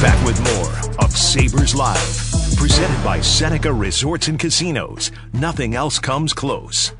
[0.00, 5.10] back with more of Sabres Live, presented by Seneca Resorts and Casinos.
[5.32, 6.92] Nothing else comes close.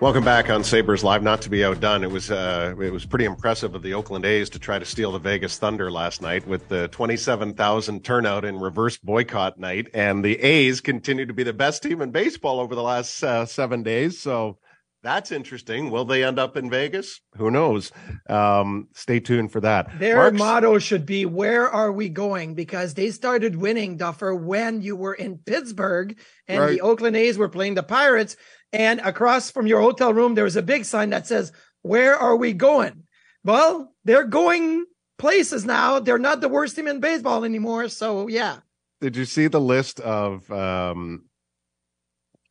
[0.00, 1.22] Welcome back on Sabres Live.
[1.22, 4.50] Not to be outdone, it was uh, it was pretty impressive of the Oakland A's
[4.50, 8.44] to try to steal the Vegas Thunder last night with the twenty seven thousand turnout
[8.44, 12.60] in reverse boycott night, and the A's continue to be the best team in baseball
[12.60, 14.20] over the last uh, seven days.
[14.20, 14.58] So
[15.02, 15.90] that's interesting.
[15.90, 17.20] Will they end up in Vegas?
[17.36, 17.92] Who knows?
[18.28, 19.98] Um, stay tuned for that.
[19.98, 24.82] Their Mark's- motto should be "Where are we going?" Because they started winning Duffer when
[24.82, 26.70] you were in Pittsburgh and Right.
[26.72, 28.36] the Oakland A's were playing the Pirates.
[28.72, 32.36] And across from your hotel room, there was a big sign that says, "Where are
[32.36, 33.04] we going?"
[33.44, 34.84] Well, they're going
[35.16, 36.00] places now.
[36.00, 37.88] They're not the worst team in baseball anymore.
[37.88, 38.58] So yeah,
[39.00, 41.24] Did you see the list of um,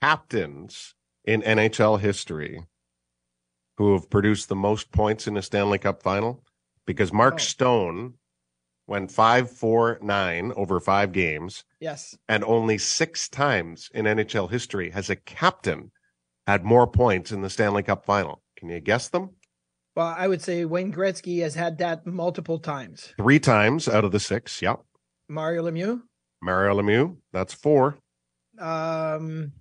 [0.01, 0.93] captains
[1.28, 2.61] in NHL history
[3.78, 6.44] who have produced the most points in a Stanley Cup final?
[6.88, 7.38] Because Mark Oh.
[7.38, 8.14] Stone
[8.88, 12.17] went five, four, nine over five games, yes.
[12.30, 15.92] and only six times in NHL history has a captain
[16.48, 18.42] had more points in the Stanley Cup final.
[18.55, 19.32] Can you guess them?
[19.98, 23.14] Well, I would say Wayne Gretzky has had that multiple times.
[23.17, 24.61] Three times out of the six.
[24.61, 24.80] Yep.
[25.27, 26.02] Mario Lemieux.
[26.42, 27.98] Mario Lemieux, that's four.
[28.60, 29.52] Um.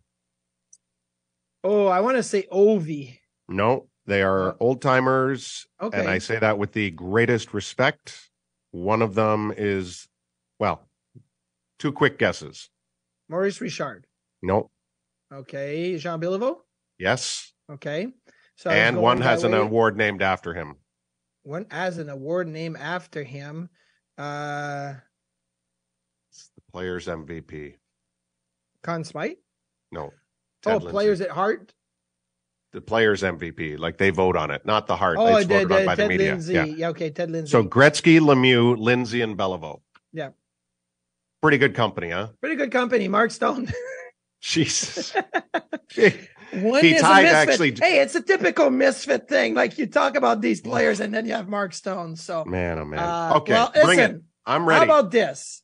[1.68, 3.18] Oh, I want to say Ovi.
[3.48, 5.66] No, they are old timers.
[5.82, 5.98] Okay.
[5.98, 8.30] And I say that with the greatest respect.
[8.70, 10.06] One of them is,
[10.60, 10.86] well,
[11.80, 12.70] two quick guesses.
[13.28, 14.06] Maurice Richard.
[14.42, 14.70] No,
[15.34, 15.98] Okay.
[15.98, 16.58] Jean Béliveau.
[16.98, 17.52] yes.
[17.68, 18.12] Okay.
[18.54, 19.58] So and one has an way.
[19.58, 20.76] award named after him.
[21.42, 23.68] One has an award named after him.
[24.16, 24.94] Uh,
[26.30, 27.74] It's the player's MVP.
[28.84, 29.38] Conn Smythe.
[29.90, 30.12] No.
[30.64, 30.90] Oh, Ted Lindsay.
[30.92, 31.72] players at heart.
[32.72, 33.78] The player's MVP.
[33.78, 35.16] Like they vote on it, not the heart.
[35.18, 36.30] Oh, it's the, voted on the, by the Ted media.
[36.32, 36.54] Lindsay.
[36.54, 36.64] Yeah.
[36.64, 36.88] Yeah.
[36.88, 37.10] Okay.
[37.10, 37.50] Ted Lindsay.
[37.50, 39.80] So Gretzky, Lemieux, Lindsay, and Beliveau.
[40.12, 40.30] Yeah.
[41.42, 42.28] Pretty good company, huh?
[42.40, 43.08] pretty good company.
[43.08, 43.68] Mark Stone.
[44.40, 45.12] Jesus.
[46.52, 47.32] One He is a misfit.
[47.32, 49.54] actually- Hey, it's a typical misfit thing.
[49.54, 52.16] Like you talk about these players, and then you have Mark Stone.
[52.16, 52.98] So man, oh man.
[53.00, 54.22] Uh, okay, well, bring listen, it.
[54.46, 54.78] I'm ready.
[54.78, 55.62] How about this?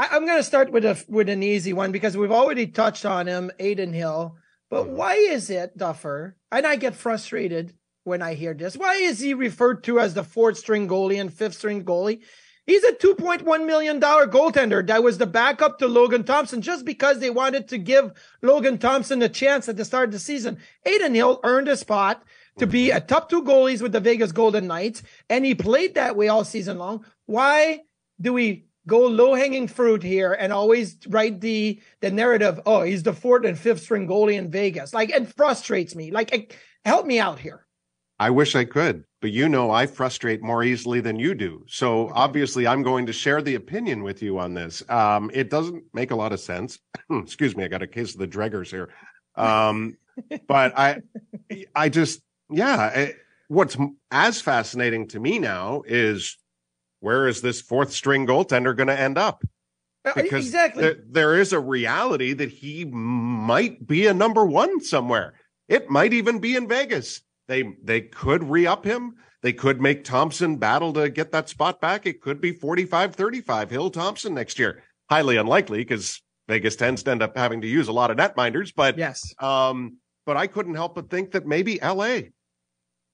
[0.00, 3.04] I, I'm going to start with a with an easy one because we've already touched
[3.04, 4.36] on him, Adin Hill.
[4.70, 4.90] But Mhm.
[4.92, 6.36] why is it Duffer?
[6.50, 7.74] And I get frustrated
[8.04, 8.78] when I hear this.
[8.78, 12.22] Why is he referred to as the fourth string goalie and fifth string goalie?
[12.66, 17.30] He's a $2.1 million goaltender that was the backup to Logan Thompson just because they
[17.30, 18.12] wanted to give
[18.42, 20.58] Logan Thompson a chance at the start of the season.
[20.86, 22.22] Adin Hill earned a spot
[22.58, 26.16] to be a top two goalies with the Vegas Golden Knights, and he played that
[26.16, 27.04] way all season long.
[27.26, 27.80] Why
[28.20, 32.60] do we go low hanging fruit here and always write the the narrative?
[32.66, 34.94] Oh, he's the fourth and fifth string goalie in Vegas.
[34.94, 36.10] Like it frustrates me.
[36.10, 37.66] Like it, help me out here.
[38.18, 41.64] I wish I could, but you know I frustrate more easily than you do.
[41.66, 44.82] So obviously I'm going to share the opinion with you on this.
[44.90, 46.78] Um, it doesn't make a lot of sense.
[47.10, 48.90] Excuse me, I got a case of the Dreggers here.
[49.36, 49.96] Um,
[50.46, 50.98] but I,
[51.74, 52.20] I just,
[52.50, 52.76] yeah.
[52.94, 53.14] I-
[53.50, 53.76] what's
[54.12, 56.38] as fascinating to me now is
[57.00, 59.42] where is this fourth string goaltender going to end up?
[60.04, 60.82] Because Uh, exactly.
[60.82, 65.34] there- there is a reality that he might be a number one somewhere.
[65.68, 67.20] It might even be in Vegas.
[67.48, 69.16] They they could re-up him.
[69.42, 72.06] They could make Thompson battle to get that spot back.
[72.06, 74.82] It could be 45-35 Hill Thompson next year.
[75.08, 78.72] Highly unlikely because Vegas tends to end up having to use a lot of netminders,
[78.74, 79.34] but yes.
[79.40, 82.30] um, but I couldn't help but think that maybe LA,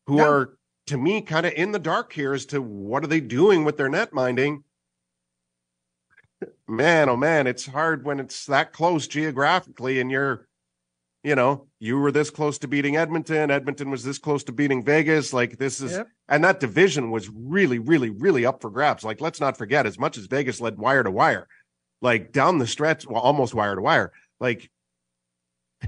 [0.07, 0.29] who Yeah.
[0.29, 3.65] are to me kind of in the dark here as to what are they doing
[3.65, 4.65] with their net minding.
[6.69, 10.47] Man, oh man, it's hard when it's that close geographically and you're,
[11.25, 13.51] you know, you were this close to beating Edmonton.
[13.51, 15.33] Edmonton was this close to beating Vegas.
[15.33, 16.09] Like this is, Yep.
[16.29, 19.03] and that division was really, really, really up for grabs.
[19.03, 21.49] Like let's not forget, as much as Vegas led wire to wire,
[22.03, 24.71] like down the stretch, well, almost wire to wire, like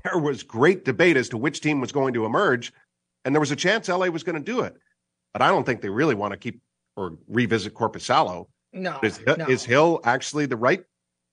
[0.05, 2.73] there was great debate as to which team was going to emerge,
[3.25, 4.77] and there was a chance LA was going to do it,
[5.33, 6.61] but I don't think they really want to keep
[6.97, 8.47] or revisit Korpisalo.
[8.73, 9.47] No, Is, no.
[9.49, 10.83] is Hill actually the right?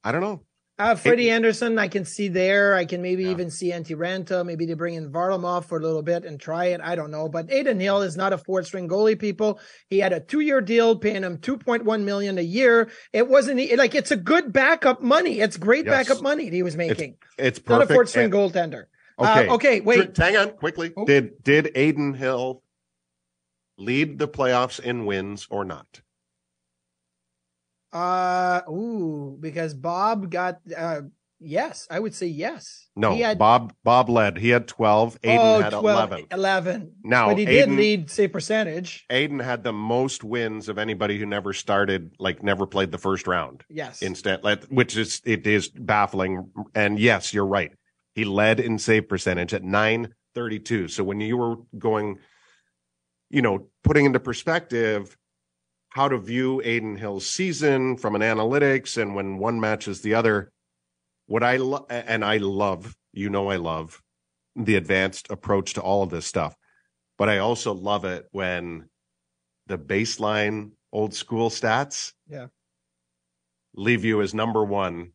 [0.04, 0.44] I don't know.
[0.78, 2.76] Uh, Freddie Andersen, I can see there.
[2.76, 3.32] I can maybe Yeah.
[3.32, 4.46] even see Antti Raanta.
[4.46, 6.82] Maybe they bring in Varlamov for a little bit and try it.
[6.84, 7.30] I don't know.
[7.30, 9.60] But Adin Hill is not a fourth string goalie, people.
[9.90, 12.90] He had a two year deal paying him 2.1 million a year.
[13.14, 15.40] It wasn't like it's a good backup money.
[15.40, 16.08] It's great Yes.
[16.10, 17.16] backup money that he was making.
[17.38, 18.84] It's not a fourth string and- goaltender.
[19.18, 19.48] Okay.
[19.48, 20.16] Uh, okay, wait.
[20.18, 20.92] Hang on quickly.
[20.98, 21.06] Oh.
[21.06, 22.62] Did did Adin Hill
[23.78, 26.02] lead the playoffs in wins or not?
[27.96, 31.02] Uh, ooh, because Bob got, uh,
[31.40, 32.90] yes, I would say yes.
[32.94, 34.38] No, He had, Bob Bob led.
[34.38, 35.18] He had 12.
[35.24, 36.26] Adin oh, had 12, 11.
[36.32, 36.92] 11.
[37.04, 39.06] Now, but he did Adin- lead save percentage.
[39.10, 43.28] Adin had the most wins of anybody who never started, like never played the first
[43.28, 43.64] round.
[43.70, 44.02] Yes.
[44.02, 46.52] Instead, which is it is baffling.
[46.74, 47.72] And yes, you're right.
[48.14, 50.90] He led in save percentage at 932.
[50.90, 52.20] So when you were going,
[53.30, 55.18] you know, putting into perspective
[55.90, 60.52] how to view Adin Hill's season from an analytics and when one matches the other,
[61.28, 64.02] what I love, and I love, you know, I love
[64.56, 66.56] the advanced approach to all of this stuff,
[67.18, 68.90] but I also love it when
[69.68, 72.48] the baseline old school stats Yeah.
[73.74, 75.12] leave you as number one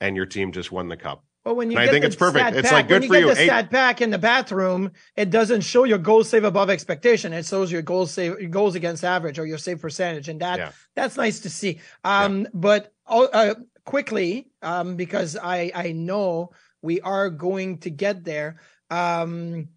[0.00, 1.23] and your team just won the cup.
[1.44, 2.56] Well, when you I get think the it's perfect.
[2.56, 3.34] It's pack- like, good when for you you.
[3.34, 7.32] get stat pack in the bathroom, it doesn't show your goal save above expectation.
[7.34, 10.58] It shows your goals save your goals against average or your save percentage, and that
[10.58, 10.72] Yeah.
[10.94, 11.80] that's nice to see.
[12.02, 13.54] Um, but oh, uh,
[13.84, 16.50] quickly, um, because I I know
[16.80, 18.56] we are going to get there.
[18.90, 19.68] Um,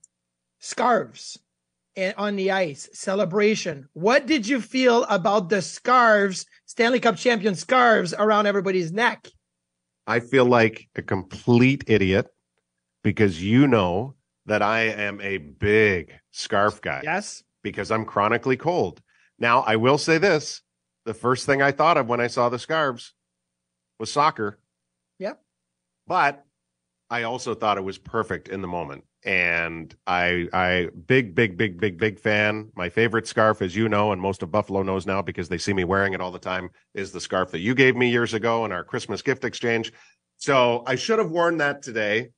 [0.59, 1.37] scarves
[1.95, 3.87] and on the ice celebration.
[3.93, 9.27] What did you feel about the scarves, Stanley Cup champion scarves around everybody's neck?
[10.07, 12.27] I feel like a complete idiot
[13.03, 14.15] because you know
[14.45, 17.43] that I am a big scarf guy Yes.
[17.61, 19.01] because I'm chronically cold.
[19.37, 20.61] Now, I will say this
[21.05, 23.13] the first thing I thought of when I saw the scarves
[23.99, 24.59] was soccer.
[25.19, 25.41] Yep.
[26.07, 26.45] But
[27.09, 29.03] I also thought it was perfect in the moment.
[29.23, 32.69] And I, I, big, big, big, big, big fan.
[32.75, 35.73] My favorite scarf, as you know, and most of Buffalo knows now because they see
[35.73, 38.65] me wearing it all the time, is the scarf that you gave me years ago
[38.65, 39.93] in our Christmas gift exchange.
[40.37, 42.29] So I should have worn that today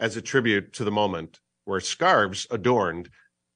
[0.00, 3.10] as a tribute to the moment where scarves adorned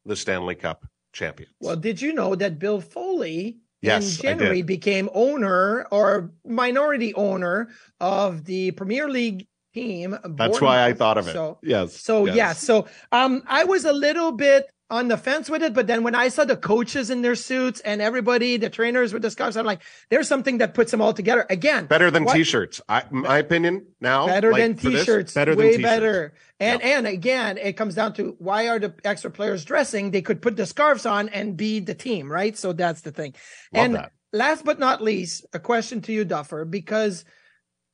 [0.04, 1.52] the Stanley Cup champions.
[1.60, 4.66] Well, did you know that Bill Foley Yes, in January did.
[4.66, 7.68] became owner or minority owner
[8.00, 10.16] of the Premier League team?
[10.24, 11.32] That's why I thought of it.
[11.32, 11.94] So, yes.
[11.94, 12.36] so yes.
[12.36, 16.02] yeah, so um, I was a little bit on the fence with it, but then
[16.02, 19.56] when I saw the coaches in their suits and everybody, the trainers with the scarves,
[19.56, 21.46] I'm like, there's something that puts them all together.
[21.50, 22.80] Again, Better than what- t-shirts.
[22.88, 24.26] I, my opinion now.
[24.26, 25.82] better like, than for this, t-shirts better than t-shirts.
[25.82, 30.22] better and and again it comes down to why are the extra players dressing they
[30.22, 33.34] could put the scarves on and be the team right so that's the thing
[33.72, 34.12] Love and that.
[34.32, 37.24] last but not least a question to you duffer because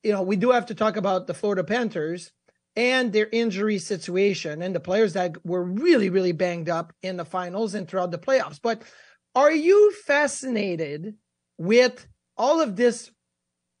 [0.05, 2.31] you know we do have to talk about the florida panthers
[2.77, 7.25] and their injury situation and the players that were really really banged up in the
[7.25, 8.81] finals and throughout the playoffs but
[9.35, 11.15] are you fascinated
[11.57, 12.07] with
[12.37, 13.11] all of this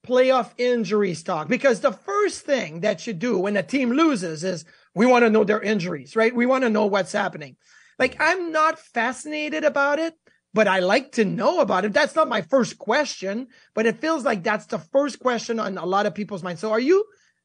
[0.05, 1.47] playoff injuries talk?
[1.47, 5.29] because the first thing that you do when a team loses is we want to
[5.29, 6.35] know their injuries, right?
[6.35, 7.57] We want to know what's happening.
[7.99, 10.13] Like I'm not fascinated about it,
[10.55, 11.91] but I like to know about it.
[11.91, 15.85] That's not my first question, but it feels like that's the first question on a
[15.85, 16.61] lot of people's minds.
[16.61, 17.03] So are you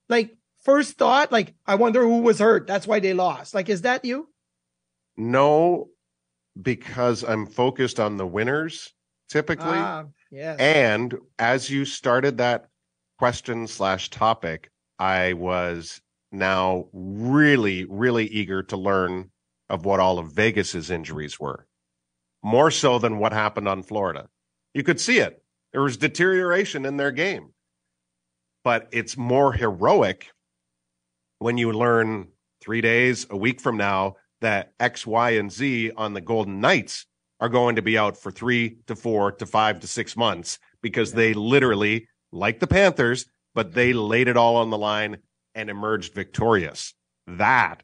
[0.09, 2.69] like first thought, like, I wonder who was hurt?
[2.69, 3.53] That's why they lost.
[3.53, 4.29] Like, is that you?
[5.17, 5.89] No,
[6.63, 8.93] because I'm focused on the winners
[9.29, 9.67] typically.
[9.67, 10.61] Ah, yes.
[10.61, 12.69] And as you started that
[13.19, 16.01] question slash topic, I was
[16.31, 19.31] now really, really eager to learn
[19.69, 21.67] of what all of Vegas's injuries were,
[22.43, 24.29] more so than what happened on Florida.
[24.75, 25.43] You could see it.
[25.73, 27.51] There was deterioration in their game,
[28.65, 30.29] but it's more heroic
[31.39, 32.29] when you learn
[32.61, 37.07] three days, a week from now, that X, Y, and Z on the Golden Knights
[37.41, 41.13] are going to be out for three to four to five to six months because
[41.13, 45.19] they literally, like the Panthers, but they laid it all on the line
[45.55, 46.95] and emerged victorious.
[47.27, 47.83] That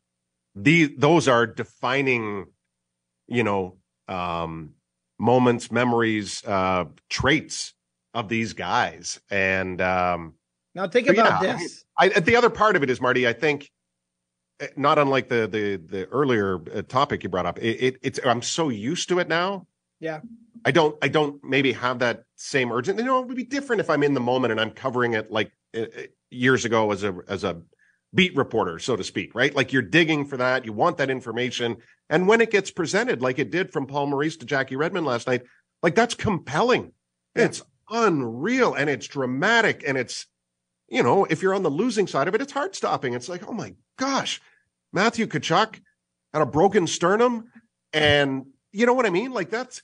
[0.55, 2.47] the those are defining,
[3.27, 4.75] you know, um,
[5.19, 7.75] moments, memories, uh, traits
[8.15, 9.21] of these guys.
[9.31, 10.35] And um,
[10.75, 11.85] Now think about yeah, this.
[12.01, 13.27] mean, I, the other part of it is Marty.
[13.27, 13.71] I think
[14.61, 17.59] eh, not unlike the the the earlier uh, topic you brought up.
[17.59, 19.67] It, it it's I'm so used to it now.
[20.01, 20.21] Yeah.
[20.65, 22.99] I don't I don't maybe have that same urgent.
[22.99, 25.31] You know, it would be different if I'm in the moment and I'm covering it
[25.31, 25.85] like uh,
[26.31, 27.63] years ago as a as a
[28.17, 29.55] beat reporter, so to speak, right?
[29.55, 31.77] Like you're digging for that, you want that information,
[32.11, 35.27] and when it gets presented, like it did from Paul Maurice to Jackie Redmond last
[35.27, 35.43] night,
[35.83, 36.93] like that's compelling.
[37.37, 37.45] Yeah.
[37.45, 40.27] It's unreal and it's dramatic and it's
[40.89, 43.15] you know, if you're on the losing side of it, it's heart stopping.
[43.15, 44.41] It's like, oh my gosh,
[44.93, 45.81] Matthew Tkachuk
[46.33, 47.51] had a broken sternum,
[47.93, 49.33] and you know what I mean?
[49.33, 49.83] Like that's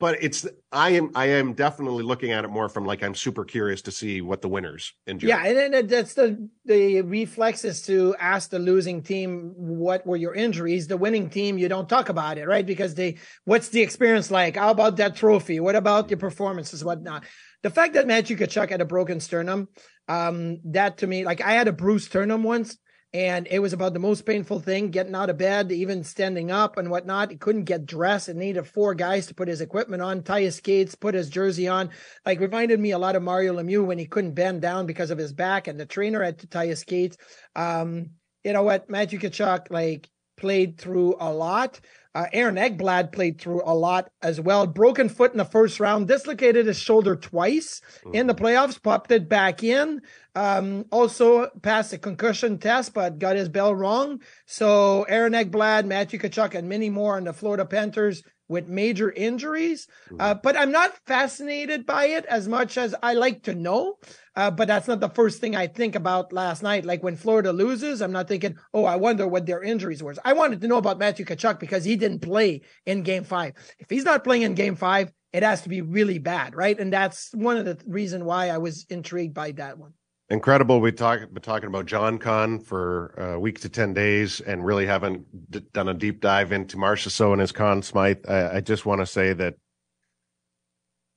[0.00, 3.44] but it's I am I am definitely looking at it more from like I'm super
[3.44, 5.28] curious to see what the winners enjoy.
[5.28, 10.16] Yeah, and, then that's the the reflex is to ask the losing team what were
[10.16, 10.88] your injuries.
[10.88, 12.66] The winning team, you don't talk about it, right?
[12.66, 14.56] Because they what's the experience like?
[14.56, 15.60] How about that trophy?
[15.60, 16.82] What about your performances?
[16.82, 17.24] Whatnot.
[17.62, 19.68] The fact that Matthew Tkachuk had a broken sternum,
[20.08, 22.78] um, that to me, like I had a bruised sternum once
[23.12, 26.76] and it was about the most painful thing getting out of bed even standing up
[26.76, 27.30] and whatnot.
[27.30, 28.28] He couldn't get dressed.
[28.28, 31.66] And needed four guys to put his equipment on tie his skates put his jersey
[31.66, 31.90] on.
[32.24, 35.18] Like reminded me a lot of mario lemieux when he couldn't bend down because of
[35.18, 37.16] his back and the trainer had to tie his skates.
[37.56, 38.10] Um
[38.44, 38.88] you know what?
[38.88, 40.08] Matthew Tkachuk like
[40.40, 41.80] played through a lot
[42.14, 44.66] uh, Aaron Ekblad played through a lot as well.
[44.66, 48.14] Broken foot in the first round, dislocated his shoulder twice mm.
[48.14, 50.02] in the playoffs, popped it back in.
[50.34, 54.20] Um, also passed a concussion test, but got his bell wrong.
[54.46, 59.86] So Aaron Ekblad, Matthew Tkachuk, and many more on the Florida Panthers with major injuries.
[60.18, 60.40] Uh, mm-hmm.
[60.42, 63.98] but I'm not fascinated by it as much as I like to know.
[64.40, 66.86] Uh, but that's not the first thing I think about last night.
[66.86, 70.14] Like when Florida loses, I'm not thinking, oh, I wonder what their injuries were.
[70.24, 73.52] I wanted to know about Matthew Tkachuk because he didn't play in game five.
[73.78, 76.80] If he's not playing in game five, it has to be really bad, right?
[76.80, 79.92] And that's one of the reason why I was intrigued by that one
[80.30, 80.80] incredible.
[80.80, 84.86] We talk been talking about John Con for a week to ten days, and really
[84.86, 88.24] haven't d- done a deep dive into Marchessault and his Conn Smythe.
[88.26, 89.56] I, I just want to say that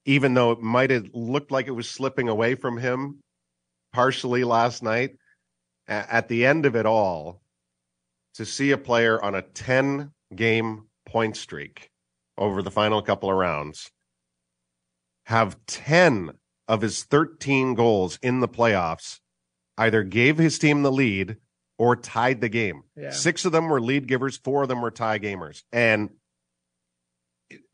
[0.05, 3.19] even though it might have looked like it was slipping away from him
[3.93, 5.11] partially last night,
[5.87, 7.41] at the end of it all,
[8.35, 11.89] to see a player on a ten game point streak
[12.37, 13.91] over the final couple of rounds
[15.25, 16.31] have 10
[16.67, 19.19] of his 13 goals in the playoffs
[19.77, 21.37] either gave his team the lead
[21.77, 22.83] or tied the game.
[22.95, 23.11] Yeah.
[23.11, 25.63] Six of them were lead givers, four of them were tie gamers.
[25.71, 26.09] And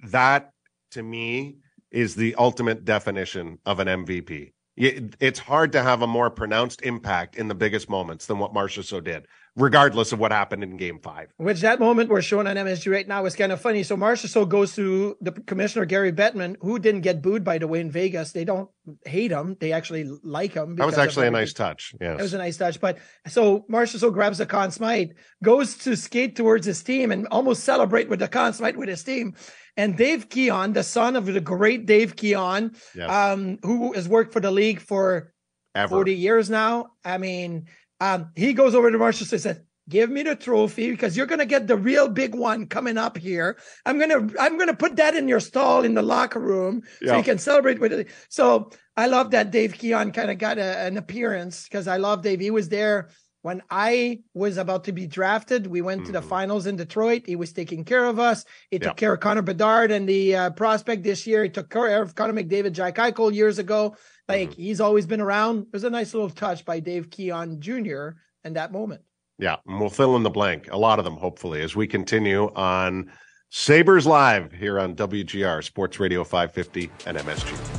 [0.07, 0.51] that
[0.91, 1.57] to me
[1.91, 4.53] is the ultimate definition of an MVP.
[4.77, 9.03] It's hard to have a more pronounced impact in the biggest moments than what Marchessault
[9.03, 9.25] did
[9.55, 11.29] regardless of what happened in game five.
[11.37, 13.83] Which that moment we're showing on MSG right now is kind of funny.
[13.83, 17.79] So Marchessault goes to the commissioner, Gary Bettman, who didn't get booed, by the way,
[17.79, 18.31] in Vegas.
[18.31, 18.69] They don't
[19.05, 19.57] hate him.
[19.59, 20.75] They actually like him.
[20.75, 21.93] That was actually a nice touch.
[21.99, 22.13] Yeah.
[22.13, 22.79] It was a nice touch.
[22.79, 25.11] But so Marchessault grabs the Conn Smythe,
[25.43, 29.03] goes to skate towards his team and almost celebrate with the Conn Smythe with his
[29.03, 29.35] team.
[29.77, 33.09] And Dave Keon, the son of the great Dave Keon, yes.
[33.09, 35.33] um, who has worked for the league for
[35.75, 35.89] Ever.
[35.89, 36.91] 40 years now.
[37.05, 37.67] I mean,
[37.99, 41.39] um, he goes over to Marshall and says, give me the trophy because you're going
[41.39, 43.57] to get the real big one coming up here.
[43.85, 46.83] I'm going to, I'm going to put that in your stall in the locker room
[47.01, 47.11] yeah.
[47.11, 48.07] so you can celebrate with it.
[48.29, 52.21] So I love that Dave Keon kind of got a, an appearance because I love
[52.21, 52.39] Dave.
[52.39, 53.09] He was there
[53.41, 55.67] when I was about to be drafted.
[55.67, 56.07] We went mm-hmm.
[56.07, 56.29] to the mm-hmm.
[56.29, 57.23] finals in Detroit.
[57.25, 58.45] He was taking care of us.
[58.69, 61.43] He took care of Connor Bedard and the uh, prospect this year.
[61.43, 63.95] He took care of Connor McDavid, Jack Eichel years ago.
[64.27, 64.61] Like mm-hmm.
[64.61, 65.63] he's always been around.
[65.63, 68.09] It was a nice little touch by Dave Keon Jr.
[68.43, 69.01] in that moment.
[69.37, 72.51] Yeah, and we'll fill in the blank, a lot of them, hopefully, as we continue
[72.55, 73.09] on
[73.49, 77.78] Sabres Live here on WGR Sports Radio 550 and MSG.